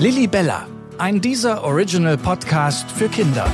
Lilly 0.00 0.26
Bella, 0.26 0.66
ein 0.96 1.20
dieser 1.20 1.62
Original 1.62 2.16
Podcast 2.16 2.90
für 2.90 3.10
Kinder. 3.10 3.46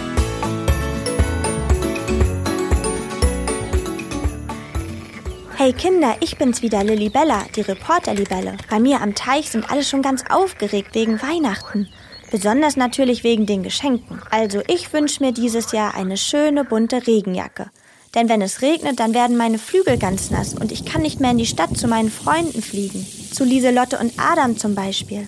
Hey 5.57 5.73
Kinder, 5.73 6.15
ich 6.21 6.39
bin's 6.39 6.63
wieder, 6.63 6.85
Lilly 6.85 7.09
Bella, 7.09 7.43
die 7.57 7.63
Reporter-Libelle. 7.63 8.59
Bei 8.71 8.79
mir 8.79 9.01
am 9.01 9.17
Teich 9.17 9.51
sind 9.51 9.69
alle 9.69 9.83
schon 9.83 10.03
ganz 10.03 10.23
aufgeregt 10.31 10.95
wegen 10.95 11.21
Weihnachten. 11.21 11.89
Besonders 12.31 12.77
natürlich 12.77 13.25
wegen 13.25 13.47
den 13.47 13.65
Geschenken. 13.65 14.23
Also 14.31 14.63
ich 14.69 14.93
wünsche 14.93 15.25
mir 15.25 15.33
dieses 15.33 15.73
Jahr 15.73 15.97
eine 15.97 16.17
schöne 16.17 16.63
bunte 16.63 17.09
Regenjacke. 17.09 17.71
Denn 18.15 18.29
wenn 18.29 18.41
es 18.41 18.63
regnet, 18.63 19.01
dann 19.01 19.15
werden 19.15 19.37
meine 19.37 19.59
Flügel 19.59 19.99
ganz 19.99 20.31
nass 20.31 20.55
und 20.55 20.71
ich 20.71 20.85
kann 20.85 21.03
nicht 21.03 21.19
mehr 21.19 21.33
in 21.33 21.39
die 21.39 21.45
Stadt 21.47 21.77
zu 21.77 21.89
meinen 21.89 22.13
Freunden 22.13 22.63
fliegen. 22.63 23.05
Zu 23.33 23.43
Lieselotte 23.43 23.99
und 23.99 24.13
Adam 24.17 24.57
zum 24.57 24.77
Beispiel. 24.77 25.27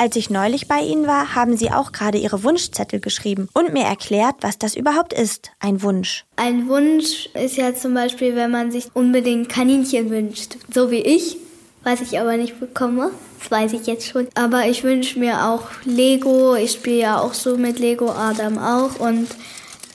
Als 0.00 0.14
ich 0.14 0.30
neulich 0.30 0.68
bei 0.68 0.78
Ihnen 0.78 1.08
war, 1.08 1.34
haben 1.34 1.56
Sie 1.56 1.72
auch 1.72 1.90
gerade 1.90 2.18
Ihre 2.18 2.44
Wunschzettel 2.44 3.00
geschrieben 3.00 3.48
und 3.52 3.72
mir 3.72 3.82
erklärt, 3.82 4.36
was 4.42 4.56
das 4.56 4.76
überhaupt 4.76 5.12
ist, 5.12 5.50
ein 5.58 5.82
Wunsch. 5.82 6.24
Ein 6.36 6.68
Wunsch 6.68 7.28
ist 7.34 7.56
ja 7.56 7.74
zum 7.74 7.94
Beispiel, 7.94 8.36
wenn 8.36 8.52
man 8.52 8.70
sich 8.70 8.94
unbedingt 8.94 9.48
Kaninchen 9.48 10.08
wünscht, 10.10 10.56
so 10.72 10.92
wie 10.92 11.00
ich, 11.00 11.38
was 11.82 12.00
ich 12.00 12.20
aber 12.20 12.36
nicht 12.36 12.60
bekomme. 12.60 13.10
Das 13.40 13.50
weiß 13.50 13.72
ich 13.72 13.88
jetzt 13.88 14.06
schon. 14.06 14.28
Aber 14.36 14.68
ich 14.68 14.84
wünsche 14.84 15.18
mir 15.18 15.46
auch 15.46 15.62
Lego. 15.84 16.54
Ich 16.54 16.72
spiele 16.72 16.98
ja 16.98 17.20
auch 17.20 17.34
so 17.34 17.56
mit 17.56 17.80
Lego 17.80 18.12
Adam 18.12 18.58
auch 18.58 19.00
und 19.00 19.26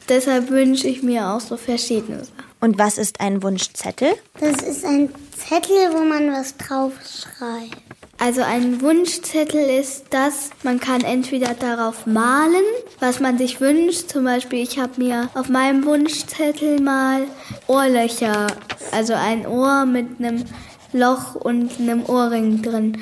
deshalb 0.09 0.49
wünsche 0.49 0.89
ich 0.89 1.01
mir 1.01 1.29
auch 1.29 1.39
so 1.39 1.55
verschiedene 1.55 2.25
Sachen. 2.25 2.43
Und 2.59 2.77
was 2.77 2.97
ist 2.97 3.21
ein 3.21 3.41
Wunschzettel? 3.41 4.13
Das 4.41 4.61
ist 4.61 4.83
ein 4.83 5.13
Zettel, 5.37 5.93
wo 5.93 6.03
man 6.03 6.29
was 6.29 6.57
draufschreibt. 6.57 7.77
Also 8.23 8.41
ein 8.41 8.79
Wunschzettel 8.79 9.69
ist 9.69 10.05
das, 10.11 10.51
man 10.63 10.79
kann 10.79 11.01
entweder 11.01 11.53
darauf 11.55 12.05
malen, 12.05 12.63
was 13.01 13.19
man 13.19 13.37
sich 13.37 13.59
wünscht. 13.59 14.07
Zum 14.07 14.23
Beispiel, 14.23 14.63
ich 14.63 14.79
habe 14.79 15.03
mir 15.03 15.29
auf 15.33 15.49
meinem 15.49 15.83
Wunschzettel 15.83 16.79
mal 16.79 17.23
Ohrlöcher, 17.67 18.47
also 18.93 19.13
ein 19.13 19.45
Ohr 19.45 19.85
mit 19.85 20.07
einem 20.19 20.45
Loch 20.93 21.35
und 21.35 21.77
einem 21.81 22.05
Ohrring 22.05 22.61
drin 22.61 22.97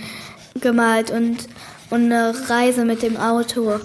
gemalt 0.59 1.11
und, 1.11 1.47
und 1.91 2.11
eine 2.11 2.33
Reise 2.49 2.83
mit 2.83 3.03
dem 3.03 3.15
Auto. 3.17 3.79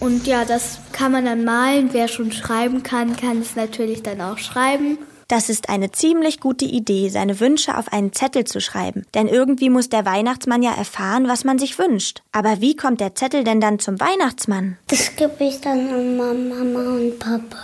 Und 0.00 0.26
ja, 0.26 0.46
das 0.46 0.78
kann 0.92 1.12
man 1.12 1.26
dann 1.26 1.44
malen. 1.44 1.90
Wer 1.92 2.08
schon 2.08 2.32
schreiben 2.32 2.82
kann, 2.82 3.18
kann 3.18 3.42
es 3.42 3.54
natürlich 3.54 4.02
dann 4.02 4.22
auch 4.22 4.38
schreiben. 4.38 4.96
Das 5.32 5.48
ist 5.48 5.70
eine 5.70 5.90
ziemlich 5.90 6.40
gute 6.40 6.66
Idee, 6.66 7.08
seine 7.08 7.40
Wünsche 7.40 7.78
auf 7.78 7.90
einen 7.90 8.12
Zettel 8.12 8.44
zu 8.44 8.60
schreiben. 8.60 9.06
Denn 9.14 9.28
irgendwie 9.28 9.70
muss 9.70 9.88
der 9.88 10.04
Weihnachtsmann 10.04 10.62
ja 10.62 10.74
erfahren, 10.74 11.26
was 11.26 11.44
man 11.44 11.58
sich 11.58 11.78
wünscht. 11.78 12.20
Aber 12.32 12.60
wie 12.60 12.76
kommt 12.76 13.00
der 13.00 13.14
Zettel 13.14 13.42
denn 13.42 13.58
dann 13.58 13.78
zum 13.78 13.98
Weihnachtsmann? 13.98 14.76
Das 14.88 15.16
gebe 15.16 15.32
ich 15.38 15.58
dann 15.62 15.88
an 15.88 16.18
Mama 16.18 16.96
und 16.96 17.18
Papa. 17.18 17.56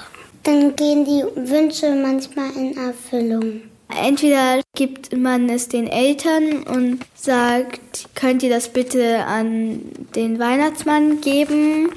Dann 0.45 0.77
gehen 0.77 1.05
die 1.05 1.23
Wünsche 1.51 1.95
manchmal 1.95 2.51
in 2.57 2.75
Erfüllung. 2.75 3.61
Entweder 4.03 4.63
gibt 4.75 5.15
man 5.15 5.51
es 5.51 5.69
den 5.69 5.89
Eltern 5.89 6.63
und 6.63 7.01
sagt, 7.17 8.09
könnt 8.15 8.43
ihr 8.43 8.51
das 8.51 8.73
bitte 8.73 9.27
an 9.27 9.83
den 10.15 10.39
Weihnachtsmann 10.39 11.21
geben? 11.21 11.91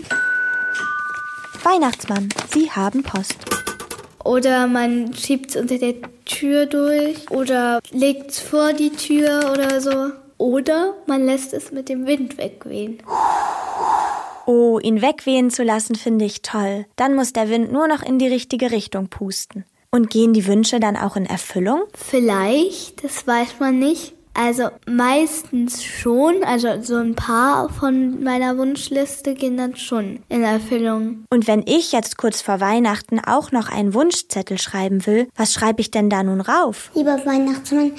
Weihnachtsmann, 1.63 2.27
Sie 2.53 2.69
haben 2.69 3.03
Post. 3.03 3.60
Oder 4.23 4.67
man 4.67 5.13
schiebt 5.13 5.51
es 5.51 5.55
unter 5.55 5.77
der 5.77 5.95
Tür 6.25 6.65
durch 6.65 7.29
oder 7.31 7.79
legt 7.91 8.31
es 8.31 8.39
vor 8.39 8.73
die 8.73 8.91
Tür 8.91 9.51
oder 9.51 9.81
so. 9.81 10.11
Oder 10.37 10.95
man 11.05 11.25
lässt 11.25 11.53
es 11.53 11.71
mit 11.71 11.89
dem 11.89 12.07
Wind 12.07 12.37
wegwehen. 12.37 12.97
Oh, 14.45 14.79
ihn 14.79 15.01
wegwehen 15.01 15.51
zu 15.51 15.63
lassen, 15.63 15.95
finde 15.95 16.25
ich 16.25 16.41
toll. 16.41 16.85
Dann 16.95 17.15
muss 17.15 17.33
der 17.33 17.49
Wind 17.49 17.71
nur 17.71 17.87
noch 17.87 18.01
in 18.01 18.17
die 18.19 18.27
richtige 18.27 18.71
Richtung 18.71 19.07
pusten. 19.07 19.65
Und 19.91 20.09
gehen 20.09 20.33
die 20.33 20.47
Wünsche 20.47 20.79
dann 20.79 20.97
auch 20.97 21.15
in 21.15 21.25
Erfüllung? 21.25 21.81
Vielleicht, 21.93 23.03
das 23.03 23.27
weiß 23.27 23.59
man 23.59 23.77
nicht. 23.77 24.13
Also 24.33 24.69
meistens 24.87 25.83
schon, 25.83 26.43
also 26.43 26.81
so 26.81 26.95
ein 26.95 27.15
paar 27.15 27.69
von 27.69 28.23
meiner 28.23 28.57
Wunschliste 28.57 29.33
gehen 29.33 29.57
dann 29.57 29.75
schon 29.75 30.19
in 30.29 30.43
Erfüllung. 30.43 31.25
Und 31.29 31.47
wenn 31.47 31.63
ich 31.67 31.91
jetzt 31.91 32.17
kurz 32.17 32.41
vor 32.41 32.59
Weihnachten 32.59 33.19
auch 33.19 33.51
noch 33.51 33.69
einen 33.69 33.93
Wunschzettel 33.93 34.57
schreiben 34.57 35.05
will, 35.05 35.27
was 35.35 35.53
schreibe 35.53 35.81
ich 35.81 35.91
denn 35.91 36.09
da 36.09 36.23
nun 36.23 36.41
rauf? 36.41 36.91
Lieber 36.95 37.19
Weihnachtsmann, 37.25 37.91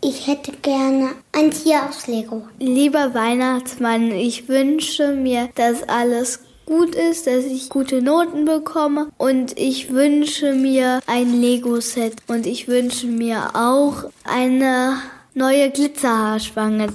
ich 0.00 0.26
hätte 0.26 0.52
gerne 0.62 1.10
ein 1.32 1.50
Tier 1.50 1.82
aus 1.88 2.06
Lego. 2.06 2.42
Lieber 2.58 3.14
Weihnachtsmann, 3.14 4.10
ich 4.10 4.48
wünsche 4.48 5.12
mir, 5.12 5.48
dass 5.54 5.82
alles 5.88 6.40
gut 6.66 6.94
ist, 6.94 7.26
dass 7.26 7.44
ich 7.44 7.68
gute 7.68 8.02
Noten 8.02 8.44
bekomme 8.44 9.08
und 9.18 9.58
ich 9.58 9.92
wünsche 9.92 10.54
mir 10.54 11.00
ein 11.06 11.40
Lego-Set 11.40 12.16
und 12.26 12.46
ich 12.46 12.68
wünsche 12.68 13.06
mir 13.06 13.50
auch 13.54 14.04
eine 14.24 14.96
neue 15.34 15.70
Glitzerhaarspange. 15.70 16.94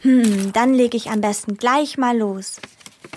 Hm, 0.00 0.52
dann 0.52 0.74
lege 0.74 0.96
ich 0.96 1.10
am 1.10 1.20
besten 1.20 1.56
gleich 1.56 1.98
mal 1.98 2.16
los. 2.16 2.60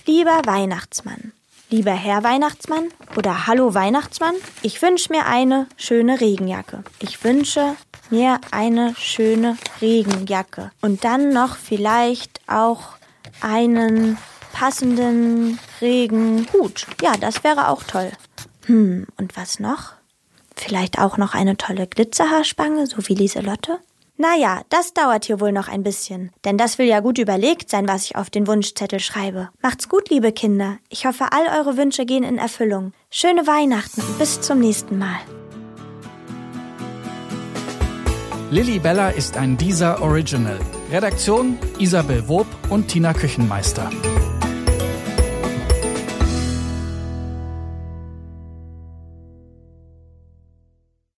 Lieber 0.06 0.42
Weihnachtsmann, 0.46 1.32
lieber 1.70 1.92
Herr 1.92 2.24
Weihnachtsmann 2.24 2.90
oder 3.16 3.48
Hallo 3.48 3.74
Weihnachtsmann, 3.74 4.36
ich 4.62 4.82
wünsche 4.82 5.12
mir 5.14 5.26
eine 5.26 5.68
schöne 5.78 6.20
Regenjacke. 6.20 6.84
Ich 7.00 7.24
wünsche 7.24 7.76
mir 8.10 8.42
eine 8.52 8.94
schöne 8.98 9.58
Regenjacke. 9.80 10.72
Und 10.82 11.04
dann 11.04 11.30
noch 11.30 11.56
vielleicht 11.56 12.42
auch 12.48 12.96
einen 13.42 14.18
passenden 14.52 15.60
Regenhut. 15.80 16.88
Ja, 17.02 17.16
das 17.16 17.44
wäre 17.44 17.70
auch 17.70 17.84
toll. 17.84 18.12
Hm, 18.66 19.08
und 19.18 19.38
was 19.38 19.60
noch? 19.60 19.94
Vielleicht 20.64 21.00
auch 21.00 21.18
noch 21.18 21.34
eine 21.34 21.58
tolle 21.58 21.88
Glitzerhaarspange, 21.88 22.86
so 22.86 22.98
wie 23.08 23.16
Lieselotte? 23.16 23.80
Naja, 24.18 24.62
das 24.70 24.94
dauert 24.94 25.26
hier 25.26 25.40
wohl 25.40 25.52
noch 25.52 25.68
ein 25.68 25.82
bisschen, 25.82 26.32
denn 26.46 26.56
das 26.56 26.78
will 26.78 26.86
ja 26.86 27.00
gut 27.00 27.18
überlegt 27.18 27.72
sein, 27.72 27.88
was 27.88 28.06
ich 28.06 28.16
auf 28.16 28.30
den 28.30 28.46
Wunschzettel 28.46 29.00
schreibe. 29.00 29.50
Macht's 29.64 29.90
gut, 29.90 30.12
liebe 30.12 30.32
Kinder. 30.32 30.78
Ich 30.90 31.08
hoffe, 31.08 31.32
all 31.32 31.60
eure 31.60 31.78
Wünsche 31.78 32.06
gehen 32.06 32.24
in 32.24 32.38
Erfüllung. 32.38 32.94
Schöne 33.10 33.48
Weihnachten 33.48 34.02
und 34.02 34.20
bis 34.20 34.40
zum 34.40 34.60
nächsten 34.60 35.00
Mal. 35.00 35.18
Lilly 38.52 38.78
Bella 38.78 39.10
ist 39.10 39.38
ein 39.38 39.58
dieser 39.58 40.00
Original. 40.04 40.60
Redaktion 40.92 41.58
Isabel 41.80 42.28
Wob 42.28 42.46
und 42.70 42.88
Tina 42.88 43.14
Küchenmeister. 43.14 43.90